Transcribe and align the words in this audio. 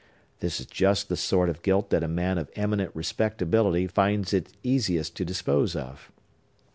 This 0.39 0.59
is 0.59 0.65
just 0.65 1.09
the 1.09 1.15
sort 1.15 1.47
of 1.47 1.61
guilt 1.61 1.91
that 1.91 2.01
a 2.03 2.07
man 2.07 2.39
of 2.39 2.49
eminent 2.55 2.89
respectability 2.95 3.85
finds 3.85 4.33
it 4.33 4.49
easiest 4.63 5.15
to 5.17 5.25
dispose 5.25 5.75
of. 5.75 6.11